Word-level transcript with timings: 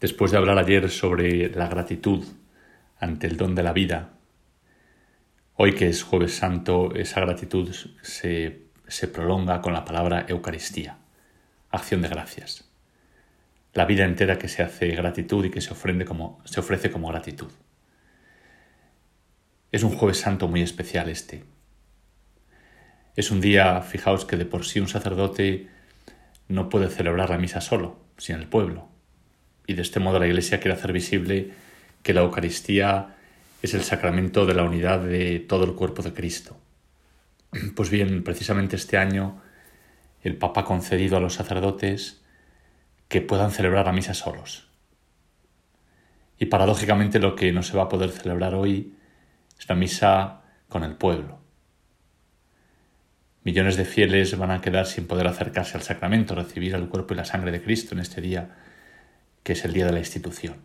Después 0.00 0.30
de 0.30 0.38
hablar 0.38 0.56
ayer 0.56 0.88
sobre 0.88 1.50
la 1.50 1.68
gratitud 1.68 2.24
ante 2.98 3.26
el 3.26 3.36
don 3.36 3.54
de 3.54 3.62
la 3.62 3.74
vida, 3.74 4.14
hoy 5.56 5.74
que 5.74 5.88
es 5.88 6.02
jueves 6.02 6.34
santo, 6.34 6.94
esa 6.94 7.20
gratitud 7.20 7.70
se, 8.00 8.62
se 8.88 9.08
prolonga 9.08 9.60
con 9.60 9.74
la 9.74 9.84
palabra 9.84 10.24
Eucaristía, 10.26 10.96
acción 11.68 12.00
de 12.00 12.08
gracias. 12.08 12.64
La 13.74 13.84
vida 13.84 14.06
entera 14.06 14.38
que 14.38 14.48
se 14.48 14.62
hace 14.62 14.88
gratitud 14.88 15.44
y 15.44 15.50
que 15.50 15.60
se, 15.60 15.74
como, 16.06 16.40
se 16.46 16.60
ofrece 16.60 16.90
como 16.90 17.08
gratitud. 17.08 17.52
Es 19.70 19.82
un 19.82 19.94
jueves 19.94 20.16
santo 20.16 20.48
muy 20.48 20.62
especial 20.62 21.10
este. 21.10 21.44
Es 23.16 23.30
un 23.30 23.42
día, 23.42 23.82
fijaos 23.82 24.24
que 24.24 24.38
de 24.38 24.46
por 24.46 24.64
sí 24.64 24.80
un 24.80 24.88
sacerdote 24.88 25.68
no 26.48 26.70
puede 26.70 26.88
celebrar 26.88 27.28
la 27.28 27.36
misa 27.36 27.60
solo, 27.60 27.98
sin 28.16 28.36
el 28.36 28.46
pueblo 28.46 28.88
y 29.70 29.74
de 29.74 29.82
este 29.82 30.00
modo 30.00 30.18
la 30.18 30.26
Iglesia 30.26 30.58
quiere 30.58 30.76
hacer 30.76 30.92
visible 30.92 31.52
que 32.02 32.12
la 32.12 32.22
Eucaristía 32.22 33.14
es 33.62 33.72
el 33.72 33.82
sacramento 33.82 34.44
de 34.44 34.54
la 34.54 34.64
unidad 34.64 34.98
de 34.98 35.38
todo 35.38 35.64
el 35.64 35.74
cuerpo 35.74 36.02
de 36.02 36.12
Cristo. 36.12 36.58
Pues 37.76 37.88
bien, 37.88 38.24
precisamente 38.24 38.74
este 38.74 38.98
año 38.98 39.40
el 40.22 40.36
Papa 40.36 40.62
ha 40.62 40.64
concedido 40.64 41.16
a 41.16 41.20
los 41.20 41.34
sacerdotes 41.34 42.20
que 43.06 43.20
puedan 43.20 43.52
celebrar 43.52 43.86
la 43.86 43.92
misa 43.92 44.12
solos. 44.12 44.66
Y 46.36 46.46
paradójicamente 46.46 47.20
lo 47.20 47.36
que 47.36 47.52
no 47.52 47.62
se 47.62 47.76
va 47.76 47.84
a 47.84 47.88
poder 47.88 48.10
celebrar 48.10 48.56
hoy 48.56 48.94
es 49.56 49.68
la 49.68 49.76
misa 49.76 50.40
con 50.68 50.82
el 50.82 50.96
pueblo. 50.96 51.38
Millones 53.44 53.76
de 53.76 53.84
fieles 53.84 54.36
van 54.36 54.50
a 54.50 54.60
quedar 54.60 54.86
sin 54.86 55.06
poder 55.06 55.28
acercarse 55.28 55.76
al 55.76 55.84
sacramento, 55.84 56.34
recibir 56.34 56.74
el 56.74 56.88
cuerpo 56.88 57.14
y 57.14 57.18
la 57.18 57.24
sangre 57.24 57.52
de 57.52 57.62
Cristo 57.62 57.94
en 57.94 58.00
este 58.00 58.20
día 58.20 58.56
que 59.42 59.52
es 59.52 59.64
el 59.64 59.72
día 59.72 59.86
de 59.86 59.92
la 59.92 59.98
institución. 59.98 60.56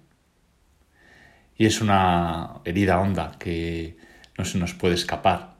Y 1.57 1.65
es 1.65 1.81
una 1.81 2.61
herida 2.65 2.99
honda 2.99 3.37
que 3.39 3.97
no 4.37 4.45
se 4.45 4.57
nos 4.57 4.73
puede 4.73 4.95
escapar, 4.95 5.55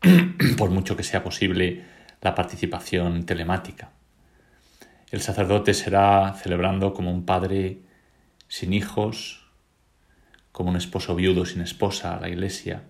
por 0.58 0.70
mucho 0.70 0.96
que 0.96 1.02
sea 1.02 1.22
posible 1.22 1.84
la 2.20 2.34
participación 2.34 3.24
telemática. 3.26 3.90
El 5.10 5.20
sacerdote 5.20 5.74
será 5.74 6.34
celebrando 6.34 6.92
como 6.92 7.12
un 7.12 7.24
padre 7.24 7.82
sin 8.48 8.72
hijos, 8.72 9.46
como 10.50 10.70
un 10.70 10.76
esposo 10.76 11.14
viudo 11.14 11.44
sin 11.46 11.60
esposa 11.60 12.16
a 12.16 12.20
la 12.20 12.28
iglesia, 12.28 12.82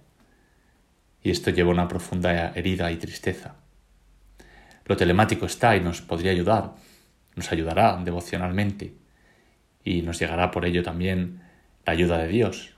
y 1.22 1.30
esto 1.30 1.50
lleva 1.50 1.70
una 1.70 1.88
profunda 1.88 2.52
herida 2.54 2.90
y 2.92 2.96
tristeza. 2.96 3.56
Lo 4.84 4.96
telemático 4.96 5.46
está 5.46 5.76
y 5.76 5.80
nos 5.80 6.02
podría 6.02 6.30
ayudar, 6.30 6.74
nos 7.34 7.50
ayudará 7.50 7.96
devocionalmente, 8.02 8.94
y 9.84 10.02
nos 10.02 10.18
llegará 10.18 10.50
por 10.50 10.64
ello 10.64 10.82
también 10.82 11.42
la 11.84 11.92
ayuda 11.92 12.18
de 12.18 12.28
Dios. 12.28 12.74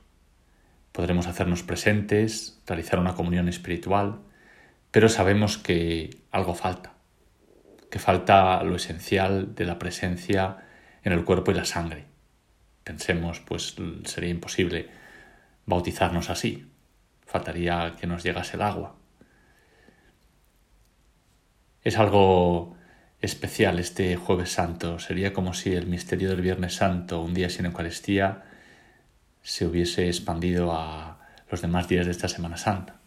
Podremos 0.93 1.27
hacernos 1.27 1.63
presentes, 1.63 2.61
realizar 2.67 2.99
una 2.99 3.15
comunión 3.15 3.49
espiritual, 3.49 4.19
pero 4.91 5.09
sabemos 5.09 5.59
que 5.59 6.19
algo 6.33 6.55
falta, 6.55 6.95
que 7.91 7.99
falta 7.99 8.63
lo 8.65 8.77
esencial 8.77 9.55
de 9.55 9.65
la 9.65 9.79
presencia 9.79 10.59
en 11.03 11.13
el 11.13 11.25
cuerpo 11.25 11.53
y 11.53 11.55
la 11.55 11.65
sangre. 11.65 12.05
Pensemos, 12.83 13.41
pues 13.41 13.77
sería 14.05 14.31
imposible 14.31 14.89
bautizarnos 15.67 16.31
así, 16.31 16.71
faltaría 17.27 17.95
que 18.01 18.07
nos 18.07 18.23
llegase 18.23 18.57
el 18.57 18.63
agua. 18.63 18.97
Es 21.83 21.99
algo 21.99 22.76
especial 23.21 23.79
este 23.79 24.17
jueves 24.17 24.51
santo. 24.51 24.99
Sería 24.99 25.33
como 25.33 25.55
si 25.55 25.75
el 25.75 25.87
misterio 25.87 26.31
del 26.31 26.43
Viernes 26.43 26.75
Santo, 26.75 27.23
un 27.23 27.35
día 27.35 27.51
sin 27.51 27.67
Eucaristía, 27.67 28.45
se 29.43 29.67
hubiese 29.67 30.09
expandido 30.09 30.73
a 30.73 31.19
los 31.51 31.63
demás 31.63 31.89
días 31.89 32.07
de 32.07 32.13
esta 32.13 32.29
Semana 32.29 32.57
Santa. 32.57 33.01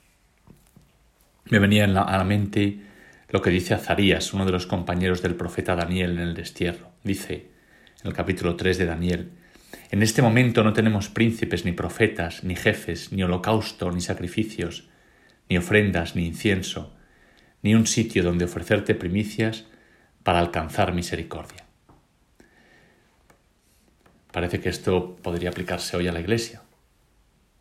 Me 1.46 1.60
venía 1.60 1.86
a 1.86 1.88
la 1.88 2.24
mente 2.24 2.80
lo 3.30 3.42
que 3.42 3.50
dice 3.50 3.74
Azarías, 3.74 4.34
uno 4.34 4.46
de 4.46 4.52
los 4.52 4.66
compañeros 4.66 5.22
del 5.22 5.36
profeta 5.36 5.76
Daniel 5.76 6.12
en 6.12 6.20
el 6.20 6.34
destierro. 6.34 6.92
Dice, 7.04 7.50
en 8.02 8.08
el 8.08 8.14
capítulo 8.14 8.56
3 8.56 8.78
de 8.78 8.86
Daniel, 8.86 9.32
en 9.92 10.04
este 10.04 10.22
momento 10.22 10.64
no 10.64 10.74
tenemos 10.74 11.10
príncipes, 11.10 11.66
ni 11.66 11.72
profetas, 11.72 12.44
ni 12.44 12.56
jefes, 12.56 13.12
ni 13.12 13.24
holocausto, 13.24 13.92
ni 13.92 14.02
sacrificios, 14.02 14.88
ni 15.50 15.58
ofrendas, 15.58 16.16
ni 16.16 16.26
incienso, 16.26 16.96
ni 17.62 17.76
un 17.76 17.88
sitio 17.88 18.24
donde 18.24 18.46
ofrecerte 18.46 18.96
primicias, 18.96 19.66
para 20.30 20.42
alcanzar 20.42 20.94
misericordia. 20.94 21.66
Parece 24.32 24.62
que 24.62 24.70
esto 24.70 25.16
podría 25.16 25.50
aplicarse 25.50 25.98
hoy 25.98 26.08
a 26.08 26.12
la 26.12 26.20
Iglesia. 26.20 26.62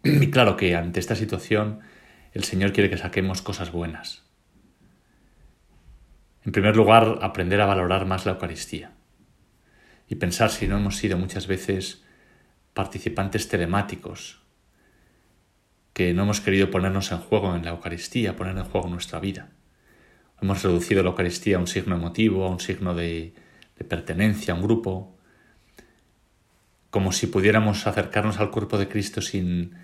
Y 0.05 0.31
claro 0.31 0.59
que 0.59 0.77
ante 0.77 1.01
esta 1.01 1.17
situación 1.17 1.81
el 2.35 2.45
Señor 2.45 2.75
quiere 2.75 2.91
que 2.91 2.99
saquemos 2.99 3.41
cosas 3.41 3.73
buenas. 3.73 4.27
En 6.45 6.53
primer 6.53 6.77
lugar, 6.77 7.21
aprender 7.23 7.59
a 7.63 7.65
valorar 7.65 8.05
más 8.05 8.27
la 8.27 8.33
Eucaristía 8.33 8.93
y 10.07 10.17
pensar 10.17 10.51
si 10.51 10.69
no 10.69 10.77
hemos 10.77 10.99
sido 10.99 11.17
muchas 11.17 11.47
veces 11.47 12.05
participantes 12.75 13.49
telemáticos, 13.49 14.43
que 15.95 16.13
no 16.13 16.25
hemos 16.25 16.43
querido 16.43 16.71
ponernos 16.71 17.13
en 17.13 17.19
juego 17.21 17.57
en 17.57 17.65
la 17.65 17.71
Eucaristía, 17.71 18.37
poner 18.37 18.59
en 18.59 18.65
juego 18.65 18.89
nuestra 18.89 19.21
vida. 19.21 19.53
Hemos 20.41 20.63
reducido 20.63 21.03
la 21.03 21.11
Eucaristía 21.11 21.57
a 21.57 21.61
un 21.61 21.67
signo 21.67 21.97
emotivo, 21.97 22.45
a 22.45 22.51
un 22.51 22.61
signo 22.61 22.95
de, 22.95 23.35
pertenencia 23.89 24.55
a 24.55 24.57
un 24.57 24.63
grupo, 24.63 25.17
como 26.91 27.13
si 27.13 27.27
pudiéramos 27.27 27.87
acercarnos 27.87 28.39
al 28.39 28.51
cuerpo 28.51 28.79
de 28.79 28.89
Cristo 28.89 29.21
sin 29.21 29.75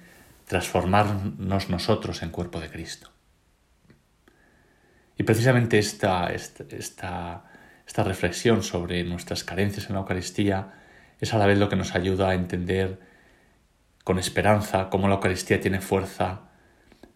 transformarnos 0.47 1.71
nosotros 1.71 2.23
en 2.23 2.31
cuerpo 2.31 2.61
de 2.61 2.71
Cristo. 2.71 3.11
Y 5.17 5.25
precisamente 5.25 5.79
esta, 5.79 6.33
esta, 6.33 7.45
esta, 7.87 8.05
reflexión 8.05 8.63
sobre 8.63 9.03
nuestras 9.05 9.45
carencias 9.45 9.87
en 9.87 9.95
la 9.95 10.01
Eucaristía 10.01 10.73
es 11.21 11.35
a 11.35 11.39
la 11.39 11.47
vez 11.47 11.59
lo 11.59 11.69
que 11.69 11.77
nos 11.77 11.95
ayuda 11.95 12.31
a 12.31 12.35
entender 12.35 13.01
con 14.03 14.19
esperanza 14.19 14.89
cómo 14.91 15.09
la 15.09 15.15
Eucaristía 15.15 15.61
tiene 15.61 15.81
fuerza 15.81 16.43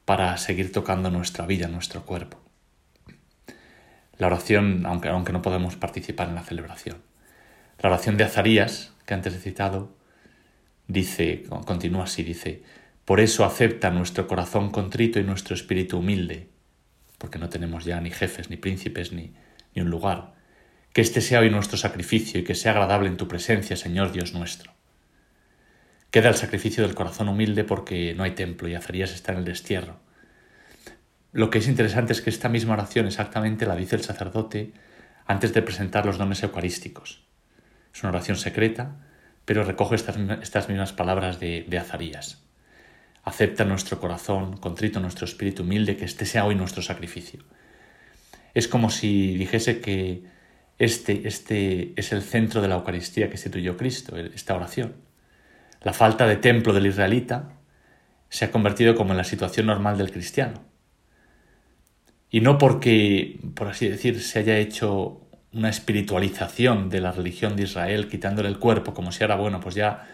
para 0.05 0.37
seguir 0.39 0.73
tocando 0.73 1.11
nuestra 1.11 1.45
vida, 1.45 1.69
nuestro 1.69 2.05
cuerpo 2.05 2.48
la 4.19 4.27
oración, 4.27 4.85
aunque, 4.87 5.09
aunque 5.09 5.33
no 5.33 5.43
podemos 5.43 5.77
participar 5.77 6.29
en 6.29 6.35
la 6.35 6.43
celebración. 6.43 6.99
La 7.81 7.89
oración 7.89 8.17
de 8.17 8.25
Azarías, 8.25 8.93
que 9.07 9.15
antes 9.15 9.35
he 9.35 9.39
citado, 9.39 9.97
dice, 10.89 11.45
continúa 11.65 12.05
así, 12.05 12.25
dice, 12.25 12.63
por 13.05 13.21
eso 13.21 13.45
acepta 13.45 13.91
nuestro 13.91 14.27
corazón 14.27 14.71
contrito 14.71 15.21
y 15.21 15.25
nuestro 15.25 15.55
espíritu 15.55 15.99
humilde, 15.99 16.49
porque 17.19 17.39
no 17.39 17.49
tenemos 17.49 17.85
ya 17.85 18.01
ni 18.01 18.11
jefes, 18.11 18.51
ni 18.51 18.57
príncipes, 18.57 19.13
ni, 19.13 19.33
ni 19.75 19.83
un 19.83 19.91
lugar. 19.91 20.35
Que 20.93 21.01
este 21.01 21.21
sea 21.21 21.41
hoy 21.41 21.51
nuestro 21.51 21.79
sacrificio 21.79 22.41
y 22.41 22.45
que 22.45 22.55
sea 22.55 22.73
agradable 22.73 23.09
en 23.09 23.17
tu 23.17 23.29
presencia, 23.29 23.77
Señor 23.77 24.13
Dios 24.13 24.35
nuestro. 24.35 24.73
Queda 26.11 26.31
el 26.31 26.35
sacrificio 26.35 26.85
del 26.85 26.95
corazón 26.95 27.29
humilde 27.29 27.65
porque 27.65 28.15
no 28.15 28.25
hay 28.25 28.33
templo 28.33 28.69
y 28.69 28.75
Azarías 28.75 29.13
está 29.13 29.33
en 29.33 29.39
el 29.39 29.45
destierro. 29.45 30.01
Lo 31.33 31.51
que 31.51 31.59
es 31.59 31.69
interesante 31.69 32.13
es 32.13 32.21
que 32.21 32.31
esta 32.31 32.49
misma 32.49 32.75
oración 32.75 33.07
exactamente 33.07 33.67
la 33.67 33.77
dice 33.77 33.97
el 33.97 34.03
sacerdote 34.03 34.73
antes 35.27 35.53
de 35.53 35.63
presentar 35.63 36.07
los 36.07 36.19
dones 36.19 36.43
eucarísticos. 36.43 37.25
Es 37.95 38.03
una 38.03 38.11
oración 38.11 38.37
secreta, 38.37 38.97
pero 39.45 39.65
recoge 39.65 39.95
estas, 39.95 40.69
mismas 40.69 40.93
palabras 40.93 41.39
de, 41.39 41.67
de 41.69 41.79
Azarías. 41.79 42.43
Acepta 43.25 43.65
nuestro 43.65 44.01
corazón, 44.01 44.57
contrito 44.57 45.01
nuestro 45.01 45.27
espíritu 45.27 45.63
humilde, 45.63 45.97
que 45.97 46.07
este 46.07 46.25
sea 46.25 46.47
hoy 46.47 46.55
nuestro 46.55 46.83
sacrificio. 46.83 47.45
Es 48.55 48.69
como 48.69 48.89
si 48.89 49.35
dijese 49.37 49.81
que 49.81 50.23
este, 50.79 51.27
este 51.29 51.93
es 51.97 52.13
el 52.13 52.23
centro 52.23 52.63
de 52.63 52.69
la 52.69 52.77
Eucaristía 52.77 53.27
que 53.27 53.35
instituyó 53.35 53.77
Cristo, 53.77 54.17
esta 54.17 54.55
oración. 54.55 54.97
La 55.83 55.93
falta 55.93 56.27
de 56.27 56.37
templo 56.37 56.73
del 56.73 56.87
israelita 56.87 57.51
se 58.31 58.45
ha 58.45 58.51
convertido 58.51 58.95
como 58.95 59.13
en 59.13 59.19
la 59.19 59.25
situación 59.25 59.67
normal 59.67 59.99
del 59.99 60.11
cristiano. 60.11 60.63
Y 62.31 62.41
no 62.41 62.59
porque, 62.59 63.41
por 63.55 63.69
así 63.69 63.89
decir, 63.89 64.21
se 64.21 64.41
haya 64.41 64.59
hecho 64.59 65.21
una 65.53 65.71
espiritualización 65.71 66.91
de 66.91 67.01
la 67.01 67.13
religión 67.13 67.57
de 67.57 67.63
Israel, 67.63 68.09
quitándole 68.09 68.49
el 68.49 68.59
cuerpo, 68.59 68.93
como 68.93 69.13
si 69.13 69.25
ahora, 69.25 69.37
bueno, 69.37 69.61
pues 69.61 69.75
ya 69.75 70.07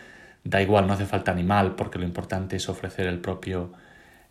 da 0.45 0.63
igual, 0.63 0.87
no 0.87 0.93
hace 0.93 1.07
falta 1.07 1.33
animal, 1.33 1.75
porque 1.75 1.99
lo 1.99 2.05
importante 2.05 2.57
es 2.57 2.69
ofrecer 2.69 3.07
el 3.07 3.19
propio, 3.19 3.73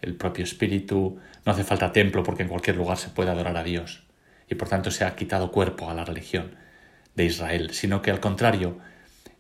el 0.02 0.16
propio 0.16 0.46
espíritu, 0.46 1.20
no 1.46 1.52
hace 1.52 1.66
falta 1.66 1.92
templo, 1.92 2.24
porque 2.24 2.44
en 2.44 2.50
cualquier 2.50 2.78
lugar 2.78 2.98
se 2.98 3.10
puede 3.10 3.32
adorar 3.32 3.58
a 3.58 3.64
Dios. 3.64 4.04
Y 4.50 4.56
por 4.56 4.70
tanto 4.70 4.90
se 4.92 5.04
ha 5.04 5.16
quitado 5.16 5.52
cuerpo 5.52 5.90
a 5.90 5.94
la 5.94 6.06
religión 6.06 6.56
de 7.16 7.26
Israel, 7.26 7.72
sino 7.72 8.02
que 8.02 8.12
al 8.12 8.20
contrario, 8.22 8.78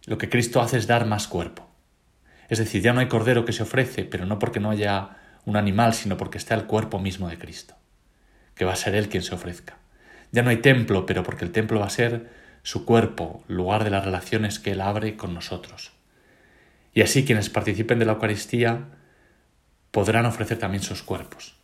lo 0.05 0.17
que 0.17 0.29
Cristo 0.29 0.61
hace 0.61 0.77
es 0.77 0.87
dar 0.87 1.05
más 1.05 1.27
cuerpo. 1.27 1.69
Es 2.49 2.59
decir, 2.59 2.81
ya 2.81 2.91
no 2.93 2.99
hay 2.99 3.07
cordero 3.07 3.45
que 3.45 3.53
se 3.53 3.63
ofrece, 3.63 4.03
pero 4.03 4.25
no 4.25 4.37
porque 4.37 4.59
no 4.59 4.69
haya 4.69 5.11
un 5.45 5.55
animal, 5.55 5.93
sino 5.93 6.17
porque 6.17 6.37
está 6.37 6.55
el 6.55 6.65
cuerpo 6.65 6.99
mismo 6.99 7.29
de 7.29 7.37
Cristo 7.37 7.75
que 8.55 8.65
va 8.65 8.73
a 8.73 8.77
ser 8.77 8.95
Él 8.95 9.09
quien 9.09 9.23
se 9.23 9.35
ofrezca. 9.35 9.77
Ya 10.31 10.41
no 10.41 10.49
hay 10.49 10.57
templo, 10.57 11.05
pero 11.05 11.23
porque 11.23 11.45
el 11.45 11.51
templo 11.51 11.79
va 11.79 11.87
a 11.87 11.91
ser 11.91 12.29
su 12.63 12.85
cuerpo, 12.85 13.43
lugar 13.47 13.83
de 13.83 13.89
las 13.89 14.05
relaciones 14.05 14.59
que 14.59 14.71
Él 14.71 14.81
abre 14.81 15.15
con 15.15 15.33
nosotros. 15.33 15.91
Y 16.93 17.01
así 17.01 17.25
quienes 17.25 17.49
participen 17.49 17.99
de 17.99 18.05
la 18.05 18.13
Eucaristía 18.13 18.85
podrán 19.91 20.25
ofrecer 20.25 20.57
también 20.57 20.83
sus 20.83 21.03
cuerpos. 21.03 21.55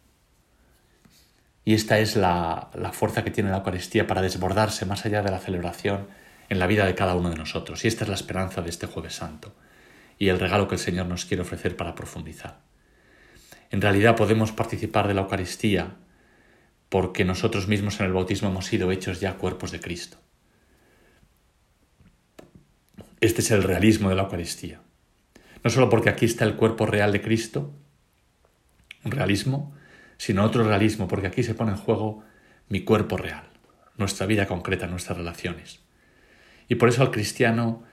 Y 1.66 1.74
esta 1.74 2.00
es 2.00 2.16
la, 2.16 2.70
la, 2.74 2.92
fuerza 2.92 3.24
que 3.24 3.32
tiene 3.32 3.50
la 3.50 3.58
Eucaristía 3.58 4.08
para 4.08 4.22
desbordarse 4.22 4.86
más 4.86 5.06
allá 5.06 5.22
de 5.22 5.32
la 5.32 5.40
celebración 5.40 6.08
en 6.50 6.60
la 6.60 6.68
vida 6.68 6.86
de 6.86 6.96
cada 6.96 7.16
uno 7.16 7.30
de 7.30 7.36
nosotros. 7.36 7.86
Y 7.86 7.88
esta 7.88 8.04
es 8.04 8.10
la 8.10 8.16
esperanza 8.16 8.62
de 8.62 8.70
este 8.70 8.88
jueves 8.88 9.14
santo 9.14 9.54
y 10.18 10.28
el 10.28 10.40
regalo 10.40 10.68
que 10.68 10.76
el 10.76 10.82
Señor 10.82 11.06
nos 11.08 11.26
quiere 11.26 11.42
ofrecer 11.42 11.78
para 11.78 11.96
profundizar. 11.96 12.60
En 13.72 13.82
realidad 13.82 14.16
podemos 14.16 14.52
participar 14.52 15.08
de 15.08 15.14
la 15.14 15.22
Eucaristía 15.22 15.96
porque 16.90 17.24
nosotros 17.24 17.68
mismos 17.68 18.00
en 18.00 18.08
el 18.08 18.14
bautismo 18.14 18.50
hemos 18.50 18.66
sido 18.66 18.92
hechos 18.92 19.20
ya 19.20 19.38
cuerpos 19.38 19.72
de 19.72 19.80
Cristo. 19.80 20.18
Este 23.22 23.42
es 23.42 23.52
el 23.52 23.64
realismo 23.64 24.10
de 24.10 24.16
la 24.16 24.24
Eucaristía. 24.24 24.82
No 25.64 25.70
solo 25.70 25.90
porque 25.90 26.10
aquí 26.10 26.26
está 26.26 26.46
el 26.46 26.56
cuerpo 26.56 26.86
real 26.86 27.12
de 27.12 27.22
Cristo, 27.22 27.74
un 29.04 29.12
realismo, 29.12 29.74
sino 30.18 30.44
otro 30.44 30.64
realismo, 30.64 31.08
porque 31.08 31.28
aquí 31.28 31.44
se 31.44 31.54
pone 31.54 31.72
en 31.72 31.78
juego 31.78 32.24
mi 32.70 32.84
cuerpo 32.84 33.18
real, 33.18 33.50
nuestra 33.98 34.26
vida 34.26 34.48
concreta, 34.48 34.88
nuestras 34.88 35.18
relaciones. 35.18 35.82
Y 36.68 36.76
por 36.76 36.90
eso 36.90 37.02
al 37.02 37.12
cristiano 37.12 37.84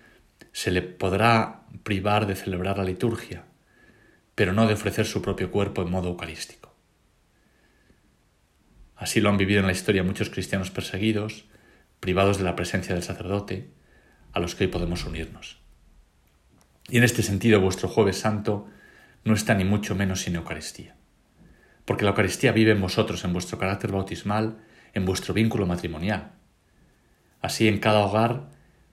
se 0.53 0.71
le 0.71 0.83
podrá 0.83 1.63
privar 1.83 2.27
de 2.27 2.37
celebrar 2.37 2.79
la 2.79 2.85
liturgia, 2.85 3.45
pero 4.35 4.53
no 4.53 4.67
de 4.67 4.75
ofrecer 4.75 5.07
su 5.07 5.23
propio 5.23 5.51
cuerpo 5.51 5.83
en 5.83 5.91
modo 5.91 6.09
eucarístico. 6.09 6.66
Así 9.07 9.21
lo 9.21 9.29
han 9.29 9.37
vivido 9.37 9.61
en 9.61 9.67
la 9.67 9.73
historia 9.73 10.03
muchos 10.03 10.31
cristianos 10.31 10.73
perseguidos, 10.73 11.45
privados 12.01 12.39
de 12.39 12.43
la 12.43 12.57
presencia 12.57 12.93
del 12.93 13.05
sacerdote, 13.05 13.71
a 14.33 14.41
los 14.41 14.57
que 14.57 14.65
hoy 14.65 14.71
podemos 14.71 15.05
unirnos. 15.05 15.61
Y 16.89 16.97
en 16.97 17.05
este 17.05 17.23
sentido 17.23 17.61
vuestro 17.61 17.89
jueves 17.89 18.19
santo 18.19 18.67
no 19.23 19.35
está 19.35 19.55
ni 19.55 19.63
mucho 19.63 19.95
menos 19.95 20.23
sin 20.23 20.35
Eucaristía, 20.35 20.97
porque 21.85 22.03
la 22.03 22.11
Eucaristía 22.11 22.51
vive 22.51 22.73
en 22.73 22.81
vosotros, 22.81 23.25
en 23.25 23.33
vuestro 23.33 23.59
carácter 23.59 23.93
bautismal, 23.93 24.59
en 24.93 25.05
vuestro 25.05 25.33
vínculo 25.35 25.67
matrimonial. 25.67 26.33
Así 27.41 27.69
en 27.69 27.79
cada 27.79 28.01
hogar 28.01 28.51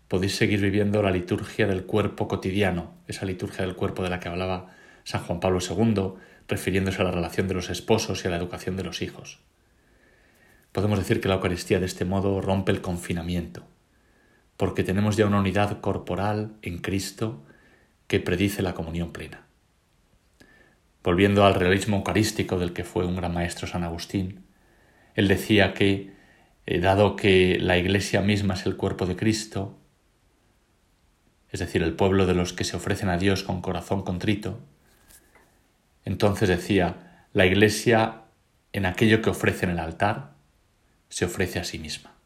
podéis 0.07 0.35
seguir 0.35 0.61
viviendo 0.61 1.01
la 1.01 1.09
liturgia 1.09 1.65
del 1.65 1.87
cuerpo 1.87 2.27
cotidiano, 2.27 2.93
esa 3.07 3.25
liturgia 3.25 3.65
del 3.65 3.75
cuerpo 3.75 4.03
de 4.03 4.11
la 4.11 4.19
que 4.19 4.29
hablaba 4.29 4.75
San 5.05 5.23
Juan 5.23 5.39
Pablo 5.39 5.57
II, 5.57 6.21
refiriéndose 6.47 7.01
a 7.01 7.05
la 7.05 7.11
relación 7.11 7.47
de 7.47 7.55
los 7.55 7.71
esposos 7.71 8.23
y 8.23 8.27
a 8.27 8.29
la 8.29 8.37
educación 8.37 8.77
de 8.77 8.83
los 8.83 9.01
hijos. 9.01 9.39
Podemos 10.73 10.97
decir 10.97 11.21
que 11.21 11.29
la 11.29 11.35
Eucaristía 11.35 11.79
de 11.79 11.85
este 11.85 12.03
modo 12.03 12.41
rompe 12.41 12.71
el 12.71 12.81
confinamiento, 12.81 13.63
porque 14.57 14.83
tenemos 14.83 15.15
ya 15.15 15.27
una 15.27 15.39
unidad 15.39 15.79
corporal 15.81 16.53
en 16.63 16.79
Cristo 16.79 17.43
que 18.07 18.19
predice 18.19 18.63
la 18.63 18.73
comunión 18.73 19.13
plena. 19.13 19.45
Volviendo 21.03 21.45
al 21.45 21.53
realismo 21.53 21.97
eucarístico 21.97 22.57
del 22.57 22.73
que 22.73 22.83
fue 22.83 23.05
un 23.05 23.15
gran 23.15 23.35
maestro 23.35 23.67
San 23.67 23.83
Agustín, 23.83 24.45
él 25.13 25.27
decía 25.27 25.75
que, 25.75 26.11
eh, 26.65 26.79
dado 26.79 27.15
que 27.15 27.59
la 27.59 27.77
Iglesia 27.77 28.21
misma 28.21 28.55
es 28.55 28.65
el 28.65 28.75
cuerpo 28.75 29.05
de 29.05 29.15
Cristo, 29.15 29.77
es 31.51 31.59
decir, 31.59 31.83
el 31.83 31.93
pueblo 31.93 32.25
de 32.25 32.33
los 32.33 32.51
que 32.51 32.63
se 32.63 32.77
ofrecen 32.77 33.09
a 33.09 33.19
Dios 33.19 33.43
con 33.43 33.61
corazón 33.61 34.01
contrito, 34.01 34.59
entonces 36.03 36.49
decía, 36.49 37.27
la 37.31 37.45
Iglesia 37.45 38.21
en 38.71 38.87
aquello 38.87 39.21
que 39.21 39.29
ofrece 39.29 39.65
en 39.65 39.73
el 39.73 39.79
altar 39.79 40.33
se 41.13 41.25
ofrece 41.25 41.59
a 41.59 41.63
sí 41.63 41.77
misma. 41.77 42.17